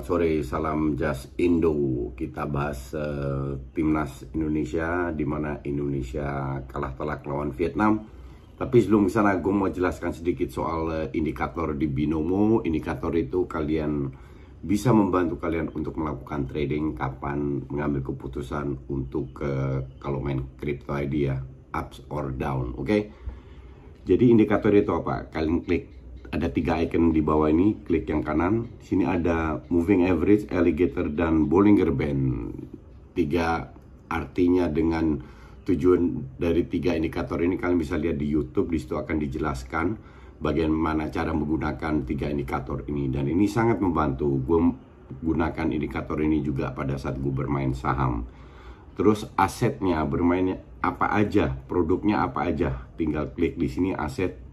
[0.00, 1.76] Selamat sore, salam Just Indo.
[2.16, 8.08] Kita bahas uh, timnas Indonesia, di mana Indonesia kalah telak lawan Vietnam.
[8.56, 12.64] Tapi sebelum ke sana, gue mau jelaskan sedikit soal uh, indikator di Binomo.
[12.64, 14.08] Indikator itu kalian
[14.64, 21.28] bisa membantu kalian untuk melakukan trading kapan mengambil keputusan untuk uh, kalau main crypto ID
[21.28, 21.44] ya,
[21.76, 22.88] ups or down, oke?
[22.88, 23.12] Okay?
[24.08, 25.28] Jadi indikator itu apa?
[25.28, 25.99] Kalian klik
[26.30, 28.70] ada tiga icon di bawah ini, klik yang kanan.
[28.78, 32.54] Sini ada moving average, alligator, dan Bollinger Band.
[33.18, 33.74] Tiga
[34.06, 35.18] artinya dengan
[35.66, 38.70] tujuan dari tiga indikator ini kalian bisa lihat di YouTube.
[38.70, 39.86] Di situ akan dijelaskan
[40.38, 43.10] bagaimana cara menggunakan tiga indikator ini.
[43.10, 44.30] Dan ini sangat membantu.
[44.38, 44.70] Gue
[45.10, 48.22] gunakan indikator ini juga pada saat gue bermain saham.
[48.94, 52.86] Terus asetnya bermainnya apa aja, produknya apa aja.
[52.94, 54.49] Tinggal klik di sini aset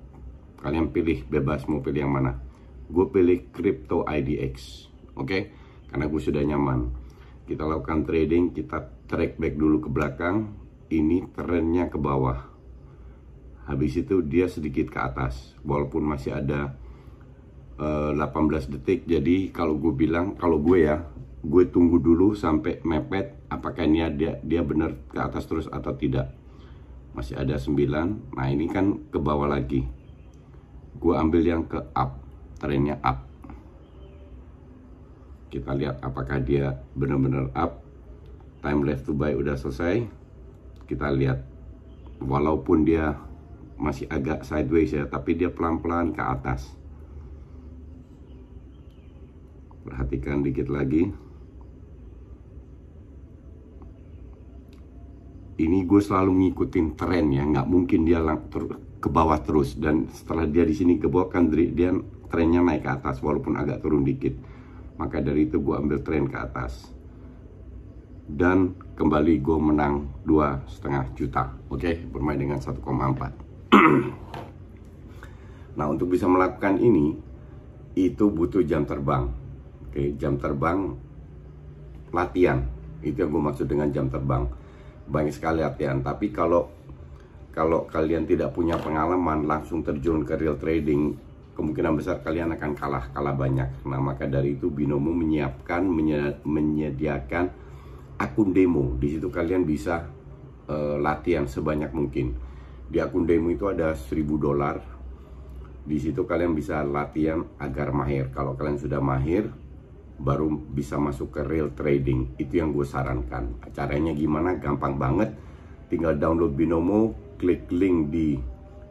[0.61, 2.38] kalian pilih bebas mau pilih yang mana.
[2.88, 5.27] Gue pilih crypto IDX oke?
[5.27, 5.41] Okay?
[5.91, 6.91] karena gue sudah nyaman.
[7.47, 10.52] Kita lakukan trading kita track back dulu ke belakang.
[10.88, 12.47] Ini trennya ke bawah.
[13.67, 16.80] Habis itu dia sedikit ke atas walaupun masih ada
[17.75, 19.03] uh, eh, 18 detik.
[19.03, 21.03] Jadi kalau gue bilang kalau gue ya
[21.43, 26.32] gue tunggu dulu sampai mepet apakah ini dia dia benar ke atas terus atau tidak.
[27.11, 29.96] Masih ada 9 nah ini kan ke bawah lagi
[30.97, 32.17] gue ambil yang ke up
[32.58, 33.21] trennya up.
[35.47, 37.80] Kita lihat apakah dia benar-benar up.
[38.59, 40.03] Time left to buy udah selesai.
[40.89, 41.39] Kita lihat.
[42.17, 43.13] Walaupun dia
[43.77, 46.73] masih agak sideways ya tapi dia pelan-pelan ke atas.
[49.85, 51.14] Perhatikan dikit lagi.
[55.58, 58.21] Ini gue selalu ngikutin tren ya nggak mungkin dia
[58.97, 59.77] ke bawah terus.
[59.77, 61.93] Dan setelah dia di sini ke bawah kan dia
[62.27, 64.33] trennya naik ke atas walaupun agak turun dikit.
[64.97, 66.89] Maka dari itu gue ambil tren ke atas.
[68.27, 71.53] Dan kembali gue menang dua setengah juta.
[71.71, 71.95] Oke okay?
[72.03, 72.83] bermain dengan 1,4
[75.77, 77.14] nah untuk bisa melakukan ini
[77.95, 79.31] itu butuh jam terbang.
[79.87, 80.08] Oke okay?
[80.19, 80.97] jam terbang
[82.11, 82.67] latihan.
[82.99, 84.49] Itu yang gue maksud dengan jam terbang.
[85.08, 86.03] Banyak sekali latihan.
[86.03, 86.67] Tapi kalau
[87.58, 91.18] kalau kalian tidak punya pengalaman langsung terjun ke real trading
[91.58, 93.82] kemungkinan besar kalian akan kalah kalah banyak.
[93.90, 95.82] Nah maka dari itu binomo menyiapkan
[96.45, 97.50] menyediakan
[98.22, 98.94] akun demo.
[99.02, 100.06] Di situ kalian bisa
[100.70, 102.38] uh, latihan sebanyak mungkin.
[102.86, 104.78] Di akun demo itu ada 1000 dolar.
[105.82, 108.30] Di situ kalian bisa latihan agar mahir.
[108.30, 109.50] Kalau kalian sudah mahir
[110.22, 112.38] baru bisa masuk ke real trading.
[112.38, 113.74] Itu yang gue sarankan.
[113.74, 114.62] Caranya gimana?
[114.62, 115.34] Gampang banget.
[115.89, 118.37] Tinggal download binomo klik link di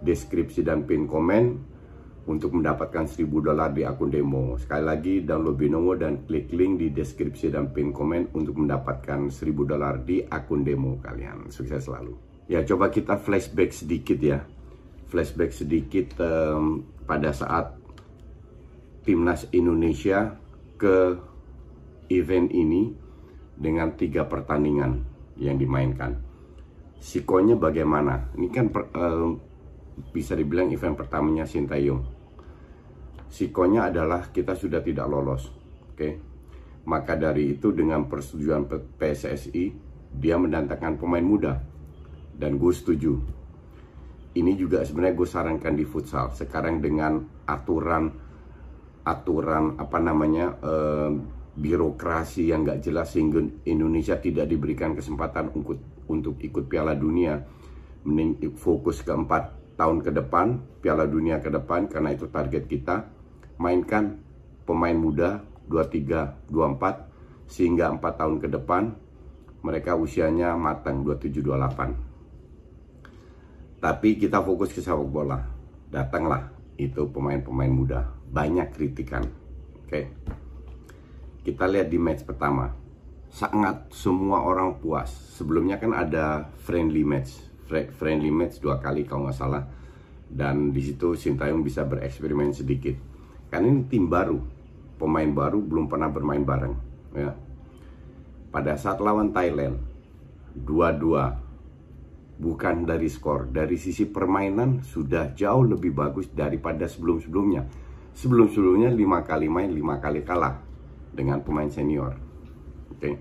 [0.01, 1.75] deskripsi dan pin komen
[2.27, 4.59] untuk mendapatkan 1000 dolar di akun demo.
[4.59, 9.55] Sekali lagi download Binomo dan klik link di deskripsi dan pin komen untuk mendapatkan 1000
[9.63, 11.55] dolar di akun demo kalian.
[11.55, 12.19] Sukses selalu.
[12.51, 14.43] Ya coba kita flashback sedikit ya.
[15.07, 17.79] Flashback sedikit um, pada saat
[19.07, 20.35] timnas Indonesia
[20.75, 21.15] ke
[22.11, 22.91] event ini
[23.55, 24.99] dengan tiga pertandingan
[25.39, 26.26] yang dimainkan
[27.01, 28.33] sikonya bagaimana?
[28.37, 28.83] Ini kan per,
[30.13, 32.03] bisa dibilang event pertamanya Sintayong.
[33.27, 35.97] Sikonya adalah kita sudah tidak lolos, oke?
[35.97, 36.13] Okay?
[36.87, 39.65] Maka dari itu dengan persetujuan PSSI
[40.15, 41.59] dia mendatangkan pemain muda
[42.37, 43.19] dan gue setuju.
[44.37, 46.31] Ini juga sebenarnya gue sarankan di futsal.
[46.31, 47.19] Sekarang dengan
[47.49, 48.13] aturan
[49.07, 50.55] aturan apa namanya
[51.57, 57.43] birokrasi yang gak jelas sehingga Indonesia tidak diberikan kesempatan untuk untuk ikut Piala Dunia
[58.07, 63.11] mending fokus ke empat tahun ke depan Piala Dunia ke depan karena itu target kita
[63.59, 64.23] mainkan
[64.67, 68.95] pemain muda 23 24 sehingga empat tahun ke depan
[69.67, 75.39] mereka usianya matang 27 28 Tapi kita fokus ke sepak bola.
[75.93, 76.51] Datanglah
[76.81, 78.09] itu pemain-pemain muda.
[78.33, 79.23] Banyak kritikan.
[79.85, 79.87] Oke.
[79.87, 80.05] Okay.
[81.47, 82.86] Kita lihat di match pertama.
[83.37, 85.13] Sangat semua orang puas.
[85.37, 87.37] Sebelumnya kan ada friendly match.
[87.69, 89.69] Friendly match dua kali kalau nggak salah.
[90.25, 92.97] Dan di situ Sintayong bisa bereksperimen sedikit.
[93.53, 94.41] Karena ini tim baru.
[94.97, 96.75] Pemain baru belum pernah bermain bareng.
[97.13, 97.37] Ya.
[98.49, 99.85] Pada saat lawan Thailand,
[100.57, 101.37] dua-dua
[102.41, 107.69] bukan dari skor, dari sisi permainan sudah jauh lebih bagus daripada sebelum-sebelumnya.
[108.17, 110.57] Sebelum-sebelumnya lima kali main, lima kali kalah
[111.13, 112.17] dengan pemain senior.
[112.97, 113.15] Oke, okay.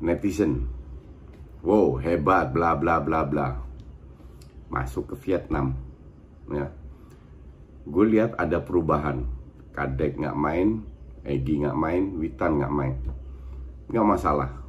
[0.00, 0.66] Netizen,
[1.62, 3.48] wow hebat, bla bla bla bla.
[4.72, 5.76] Masuk ke Vietnam,
[6.50, 6.72] ya.
[7.84, 9.26] Gue lihat ada perubahan.
[9.70, 10.82] Kadek nggak main,
[11.22, 12.94] Egi nggak main, Witan nggak main.
[13.90, 14.60] Nggak masalah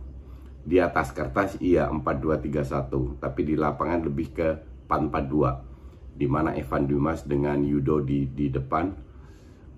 [0.61, 4.49] di atas kertas iya 4231 tapi di lapangan lebih ke
[4.85, 8.93] 442 di mana Evan Dimas dengan Yudo di di depan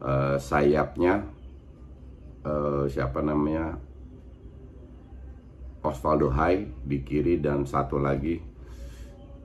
[0.03, 1.23] uh, sayapnya
[2.43, 3.79] uh, siapa namanya
[5.83, 8.39] Osvaldo Hai di kiri dan satu lagi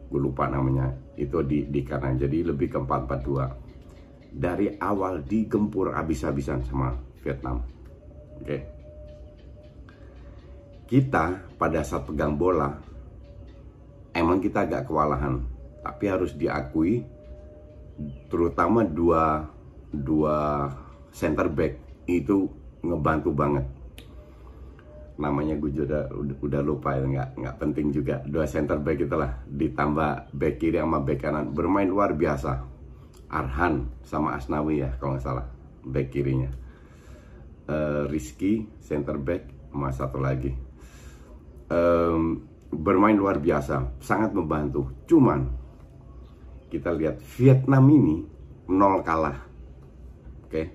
[0.09, 2.17] gue lupa namanya itu di di kanan.
[2.17, 7.61] Jadi lebih ke 442 dari awal digempur habis-habisan sama Vietnam
[8.41, 8.47] oke?
[8.47, 8.79] Okay
[10.89, 12.81] kita pada saat pegang bola
[14.17, 15.45] emang kita agak kewalahan
[15.85, 17.05] tapi harus diakui
[18.33, 19.45] terutama dua
[19.93, 20.65] dua
[21.13, 21.77] center back
[22.09, 22.49] itu
[22.81, 23.69] ngebantu banget
[25.19, 29.43] namanya gue juga udah, udah lupa ya nggak nggak penting juga dua center back itulah
[29.51, 32.63] ditambah back kiri sama back kanan bermain luar biasa
[33.29, 35.47] Arhan sama Asnawi ya kalau nggak salah
[35.83, 36.55] back kirinya
[37.67, 40.55] uh, Rizky center back sama satu lagi
[41.69, 44.93] um, bermain luar biasa, sangat membantu.
[45.09, 45.49] Cuman
[46.69, 48.17] kita lihat Vietnam ini
[48.69, 49.39] nol kalah.
[50.45, 50.53] Oke.
[50.53, 50.67] Okay?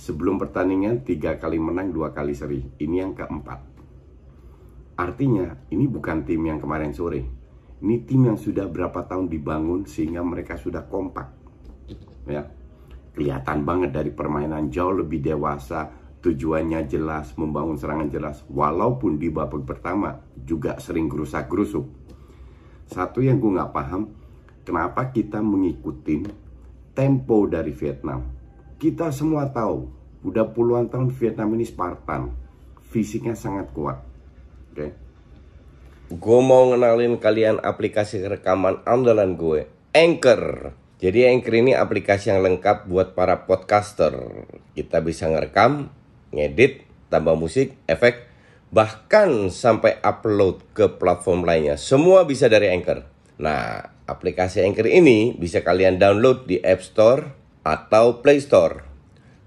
[0.00, 2.64] Sebelum pertandingan tiga kali menang, dua kali seri.
[2.80, 3.60] Ini yang keempat.
[4.96, 7.20] Artinya ini bukan tim yang kemarin sore.
[7.84, 11.28] Ini tim yang sudah berapa tahun dibangun sehingga mereka sudah kompak.
[12.24, 12.48] Ya.
[13.12, 15.92] Kelihatan banget dari permainan jauh lebih dewasa,
[16.24, 21.84] tujuannya jelas, membangun serangan jelas, walaupun di babak pertama juga sering gerusak-gerusuk.
[22.88, 24.08] Satu yang gue nggak paham,
[24.64, 26.24] kenapa kita mengikuti
[26.96, 28.39] tempo dari Vietnam.
[28.80, 29.92] Kita semua tahu,
[30.24, 32.32] udah puluhan tahun Vietnam ini Spartan,
[32.88, 34.00] fisiknya sangat kuat.
[34.72, 34.76] Oke.
[34.80, 34.90] Okay?
[36.16, 40.72] Gue mau ngenalin kalian aplikasi rekaman andalan gue, Anchor.
[40.96, 44.16] Jadi Anchor ini aplikasi yang lengkap buat para podcaster.
[44.72, 45.92] Kita bisa ngerekam,
[46.32, 48.32] ngedit, tambah musik, efek,
[48.72, 51.76] bahkan sampai upload ke platform lainnya.
[51.76, 53.04] Semua bisa dari Anchor.
[53.44, 58.82] Nah, aplikasi Anchor ini bisa kalian download di App Store atau Play Store.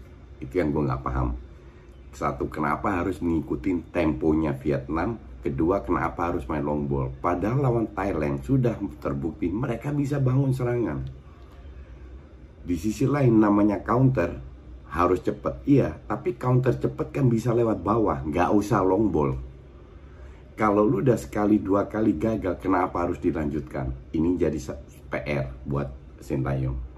[0.42, 1.38] itu yang gue nggak paham.
[2.12, 5.16] Satu, kenapa harus mengikuti temponya Vietnam?
[5.40, 7.14] Kedua, kenapa harus main long ball?
[7.22, 11.21] Padahal lawan Thailand sudah terbukti mereka bisa bangun serangan.
[12.62, 14.38] Di sisi lain namanya counter
[14.92, 15.66] harus cepat.
[15.66, 19.35] Iya, tapi counter cepat kan bisa lewat bawah, nggak usah long ball.
[20.52, 24.12] Kalau lu udah sekali dua kali gagal, kenapa harus dilanjutkan?
[24.12, 24.59] Ini jadi
[25.09, 25.88] PR buat
[26.23, 26.92] Sintayong.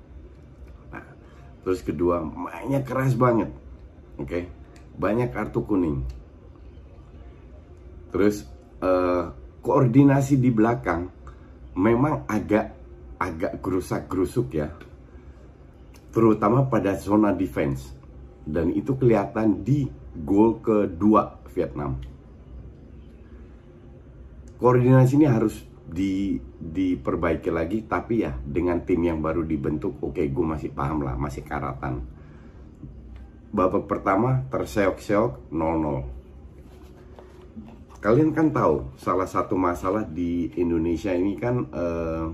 [1.64, 3.49] Terus kedua, mainnya keras banget.
[4.21, 4.28] Oke.
[4.28, 4.44] Okay?
[4.94, 6.04] Banyak kartu kuning.
[8.12, 8.44] Terus
[8.85, 9.33] uh,
[9.64, 11.09] koordinasi di belakang
[11.75, 12.76] memang agak
[13.16, 14.68] agak gerusak-gerusuk ya.
[16.14, 17.90] Terutama pada zona defense.
[18.47, 21.99] Dan itu kelihatan di gol kedua Vietnam.
[24.62, 30.33] Koordinasi ini harus di diperbaiki lagi tapi ya dengan tim yang baru dibentuk oke okay,
[30.33, 32.00] gue masih paham lah masih karatan
[33.52, 42.33] babak pertama terseok-seok 0-0 kalian kan tahu salah satu masalah di Indonesia ini kan uh,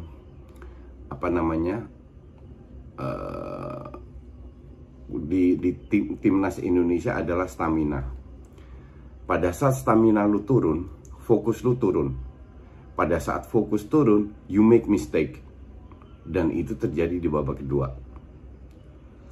[1.10, 1.90] apa namanya
[3.00, 3.88] uh,
[5.10, 8.04] di, di tim, timnas Indonesia adalah stamina.
[9.24, 10.86] Pada saat stamina lu turun,
[11.24, 12.14] fokus lu turun.
[12.94, 15.40] Pada saat fokus turun, you make mistake.
[16.26, 17.88] Dan itu terjadi di babak kedua.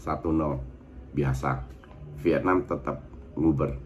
[0.00, 1.12] 1-0.
[1.12, 1.50] Biasa.
[2.22, 3.04] Vietnam tetap
[3.36, 3.76] nguber.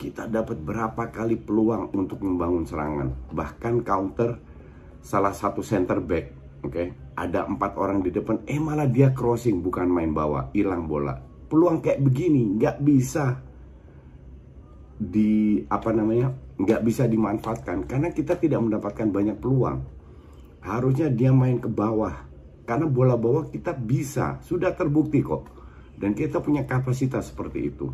[0.00, 3.12] Kita dapat berapa kali peluang untuk membangun serangan.
[3.32, 4.40] Bahkan counter
[5.04, 6.39] salah satu center back.
[6.60, 6.88] Oke, okay?
[7.16, 8.44] ada empat orang di depan.
[8.44, 11.16] Eh malah dia crossing bukan main bawah, hilang bola.
[11.48, 13.40] Peluang kayak begini nggak bisa
[15.00, 16.28] di apa namanya
[16.60, 19.80] nggak bisa dimanfaatkan karena kita tidak mendapatkan banyak peluang.
[20.60, 22.28] Harusnya dia main ke bawah
[22.68, 25.48] karena bola bawah kita bisa sudah terbukti kok
[25.96, 27.88] dan kita punya kapasitas seperti itu.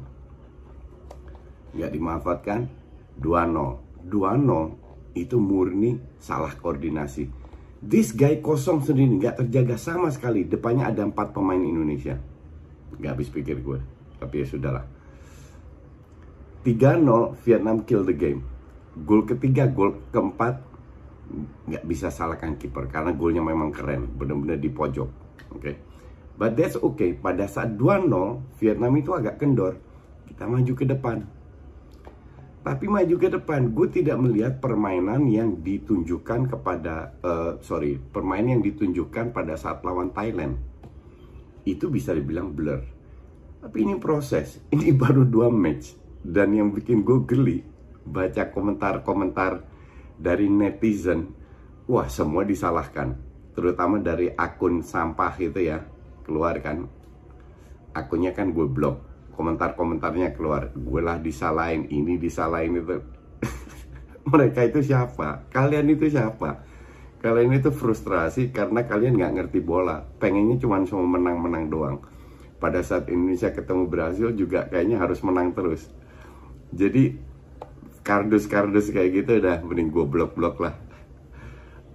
[1.78, 2.60] Nggak dimanfaatkan
[3.22, 4.10] 2-0.
[4.10, 7.45] 2-0 itu murni salah koordinasi.
[7.80, 10.48] This guy kosong sendiri nggak terjaga sama sekali.
[10.48, 12.16] Depannya ada empat pemain Indonesia.
[12.96, 13.78] Nggak habis pikir gue.
[14.16, 14.84] Tapi ya sudahlah
[16.66, 18.42] 3-0 Vietnam kill the game.
[19.06, 20.66] Gol ketiga, gol keempat
[21.66, 25.08] nggak bisa salahkan kiper karena golnya memang keren, benar-benar di pojok.
[25.54, 25.62] Oke.
[25.62, 25.74] Okay.
[26.36, 27.14] But that's okay.
[27.14, 28.10] Pada saat 2-0
[28.60, 29.78] Vietnam itu agak kendor.
[30.26, 31.24] Kita maju ke depan.
[32.66, 38.64] Tapi maju ke depan, gue tidak melihat permainan yang ditunjukkan kepada, uh, sorry, permainan yang
[38.66, 40.58] ditunjukkan pada saat lawan Thailand.
[41.62, 42.82] Itu bisa dibilang blur.
[43.62, 45.94] Tapi ini proses, ini baru dua match.
[46.26, 47.62] Dan yang bikin gue geli
[48.02, 49.62] baca komentar-komentar
[50.18, 51.30] dari netizen
[51.86, 53.14] wah semua disalahkan.
[53.54, 55.86] Terutama dari akun sampah itu ya.
[56.26, 56.82] Keluar kan.
[57.94, 59.05] Akunnya kan gue blok
[59.36, 62.98] komentar-komentarnya keluar gue lah disalahin ini disalahin itu.
[64.32, 65.46] Mereka itu siapa?
[65.52, 66.64] Kalian itu siapa?
[67.20, 70.02] Kalian itu frustrasi karena kalian nggak ngerti bola.
[70.18, 71.98] Pengennya cuma cuma menang-menang doang.
[72.56, 75.86] Pada saat Indonesia ketemu Brazil juga kayaknya harus menang terus.
[76.72, 77.16] Jadi
[78.06, 80.74] kardus-kardus kayak gitu udah mending gue blok-blok lah.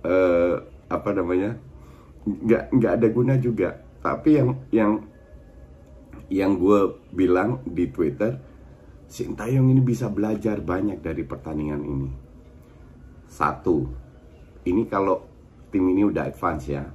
[0.05, 1.57] Uh, apa namanya?
[2.23, 3.81] Nggak nggak ada guna juga.
[4.01, 4.91] Tapi yang yang
[6.31, 8.51] yang gue bilang di Twitter
[9.11, 12.07] Sintayong ini bisa belajar banyak dari pertandingan ini.
[13.27, 13.83] Satu
[14.63, 15.27] ini kalau
[15.67, 16.87] tim ini udah advance ya.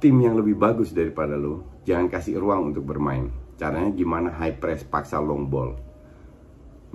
[0.00, 3.28] Tim yang lebih bagus daripada lo jangan kasih ruang untuk bermain.
[3.60, 5.76] Caranya gimana high press paksa long ball.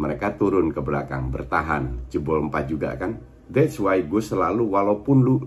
[0.02, 3.22] Mereka turun ke belakang, bertahan, jebol 4 juga kan.
[3.46, 5.46] That's why gue selalu, walaupun lu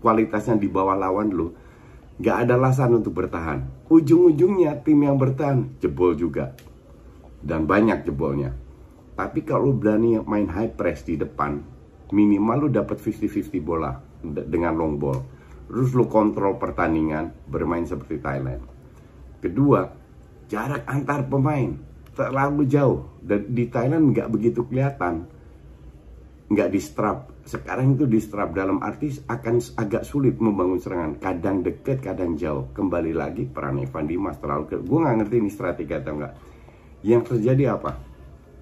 [0.00, 1.52] kualitasnya di bawah lawan lu,
[2.20, 3.88] gak ada alasan untuk bertahan.
[3.92, 6.56] Ujung-ujungnya tim yang bertahan, jebol juga.
[7.40, 8.56] Dan banyak jebolnya.
[9.16, 11.60] Tapi kalau berani main high press di depan,
[12.12, 15.20] minimal lu dapat 50-50 bola dengan long ball.
[15.66, 18.62] Terus lu kontrol pertandingan, bermain seperti Thailand.
[19.40, 19.86] Kedua,
[20.46, 21.74] jarak antar pemain
[22.16, 25.28] terlalu jauh dan di Thailand nggak begitu kelihatan
[26.48, 31.22] nggak di strap sekarang itu di strap dalam arti akan agak sulit membangun serangan.
[31.22, 32.66] Kadang deket kadang jauh.
[32.74, 36.34] Kembali lagi peran Evan Dimas terlalu ke gue nggak ngerti ini strategi atau enggak
[37.06, 37.92] yang terjadi apa?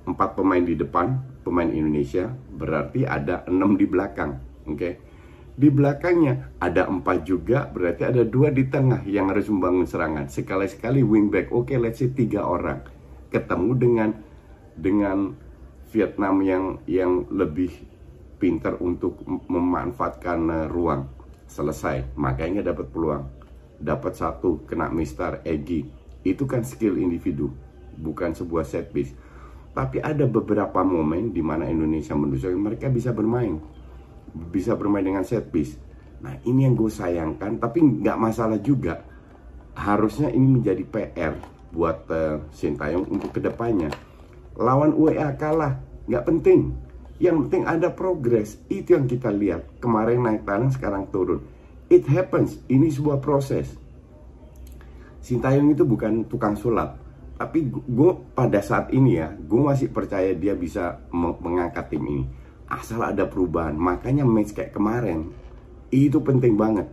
[0.04, 4.36] Empat pemain di depan pemain Indonesia berarti ada enam di belakang
[4.68, 4.76] oke?
[4.76, 4.94] Okay?
[5.54, 10.26] di belakangnya ada empat juga berarti ada dua di tengah yang harus membangun serangan.
[10.26, 12.82] Sekali-sekali wingback oke okay, let's say tiga orang.
[13.30, 14.10] Ketemu dengan
[14.74, 15.18] dengan
[15.94, 17.93] Vietnam yang yang lebih
[18.44, 21.08] pintar untuk memanfaatkan uh, ruang.
[21.48, 22.12] Selesai.
[22.20, 23.24] Makanya dapat peluang.
[23.80, 25.88] Dapat satu kena Mister Egi.
[26.20, 27.48] Itu kan skill individu
[27.96, 29.16] bukan sebuah set piece.
[29.74, 33.58] Tapi ada beberapa momen di mana Indonesia menunjukkan mereka bisa bermain.
[34.52, 35.80] Bisa bermain dengan set piece.
[36.22, 39.02] Nah ini yang gue sayangkan tapi nggak masalah juga.
[39.74, 41.34] Harusnya ini menjadi PR
[41.74, 43.90] buat uh, Sintayong untuk ke depannya.
[44.54, 46.70] Lawan UEA kalah, nggak penting.
[47.24, 48.60] Yang penting ada progres.
[48.68, 49.80] Itu yang kita lihat.
[49.80, 51.40] Kemarin naik tanah, sekarang turun.
[51.88, 52.60] It happens.
[52.68, 53.72] Ini sebuah proses.
[55.24, 57.00] Sintayong itu bukan tukang sulap.
[57.40, 62.28] Tapi gue pada saat ini ya, gue masih percaya dia bisa mengangkat tim ini.
[62.68, 63.72] Asal ada perubahan.
[63.72, 65.32] Makanya match kayak kemarin,
[65.88, 66.86] itu penting banget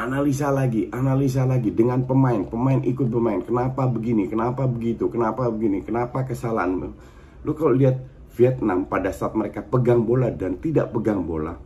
[0.00, 3.40] analisa lagi, analisa lagi dengan pemain, pemain ikut pemain.
[3.42, 4.30] Kenapa begini?
[4.30, 5.10] Kenapa begitu?
[5.10, 5.82] Kenapa begini?
[5.82, 6.94] Kenapa kesalahan?
[7.42, 7.98] Lu kalau lihat
[8.34, 11.58] Vietnam pada saat mereka pegang bola dan tidak pegang bola,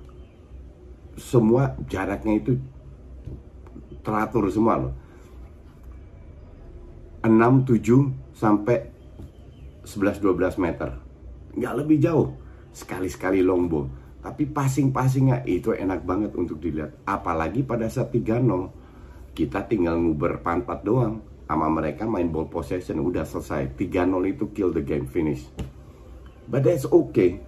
[1.14, 2.52] semua jaraknya itu
[4.04, 4.94] teratur semua loh.
[7.24, 8.76] 6, 7 sampai
[9.84, 10.92] 11 12 meter.
[11.56, 12.28] Nggak lebih jauh.
[12.74, 13.88] Sekali-sekali long ball.
[14.20, 16.96] Tapi passing-passingnya itu enak banget untuk dilihat.
[17.04, 18.72] Apalagi pada saat 3-0,
[19.36, 21.20] kita tinggal nguber pantat doang.
[21.44, 23.76] Sama mereka main ball possession, udah selesai.
[23.76, 25.44] 3-0 itu kill the game, finish.
[26.48, 27.40] But that's okay.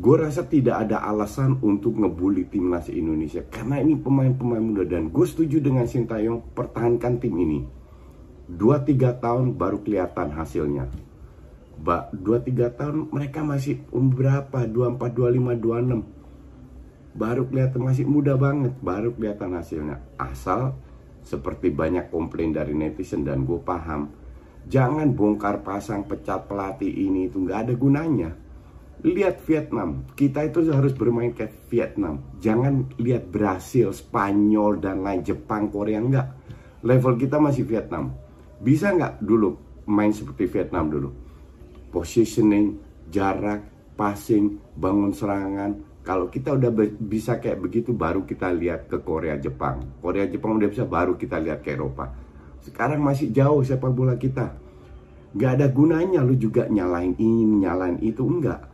[0.00, 3.42] Gue rasa tidak ada alasan untuk ngebully timnas Indonesia.
[3.46, 4.84] Karena ini pemain-pemain muda.
[4.86, 7.60] Dan gue setuju dengan Sintayong pertahankan tim ini.
[8.50, 10.90] 2-3 tahun baru kelihatan hasilnya.
[11.80, 14.66] 2-3 tahun mereka masih umur berapa?
[14.68, 16.20] 24, 25, 26
[17.10, 20.78] baru kelihatan masih muda banget baru kelihatan hasilnya asal
[21.26, 24.14] seperti banyak komplain dari netizen dan gue paham
[24.66, 28.30] jangan bongkar pasang pecat pelatih ini itu nggak ada gunanya.
[29.00, 30.04] Lihat Vietnam.
[30.12, 32.20] Kita itu harus bermain kayak Vietnam.
[32.36, 36.28] Jangan lihat Brasil Spanyol dan lain Jepang Korea nggak.
[36.84, 38.12] Level kita masih Vietnam.
[38.60, 39.56] Bisa nggak dulu
[39.88, 41.08] main seperti Vietnam dulu?
[41.88, 42.76] Positioning
[43.08, 43.64] jarak
[43.96, 45.70] passing bangun serangan.
[46.00, 50.00] Kalau kita udah bisa kayak begitu baru kita lihat ke Korea Jepang.
[50.00, 52.08] Korea Jepang udah bisa baru kita lihat ke Eropa.
[52.60, 54.52] Sekarang masih jauh sepak bola kita.
[55.36, 58.66] Gak ada gunanya lu juga nyalain ini, nyalain itu enggak.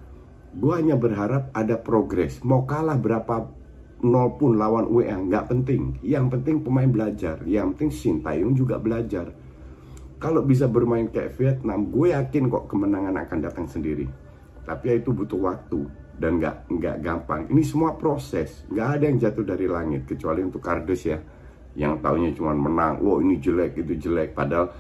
[0.57, 2.40] Gue hanya berharap ada progres.
[2.40, 3.52] Mau kalah berapa
[4.00, 6.00] nol pun lawan WA nggak penting.
[6.00, 7.45] Yang penting pemain belajar.
[7.45, 9.28] Yang penting Sintayong juga belajar.
[10.16, 14.09] Kalau bisa bermain kayak Vietnam, gue yakin kok kemenangan akan datang sendiri.
[14.64, 15.85] Tapi ya itu butuh waktu
[16.16, 17.45] dan nggak nggak gampang.
[17.52, 21.21] Ini semua proses, nggak ada yang jatuh dari langit kecuali untuk kardus ya,
[21.76, 22.99] yang taunya cuma menang.
[23.04, 24.73] Wow ini jelek itu jelek, padahal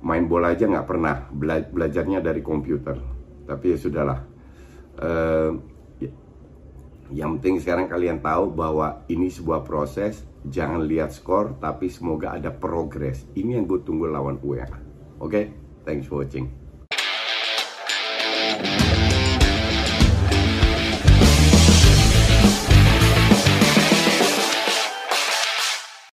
[0.00, 2.96] main bola aja nggak pernah bela belajarnya dari komputer.
[3.44, 4.20] Tapi ya sudahlah.
[4.94, 5.50] Uh,
[7.12, 10.24] yang penting sekarang kalian tahu bahwa ini sebuah proses.
[10.44, 13.24] Jangan lihat skor, tapi semoga ada progres.
[13.32, 14.68] Ini yang gue tunggu lawan UEA.
[14.68, 14.76] Oke,
[15.24, 15.44] okay?
[15.88, 16.63] thanks for watching.